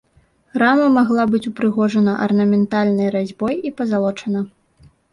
[0.61, 4.39] Рама магла быць упрыгожана арнаментальнай разьбой і пазалочана.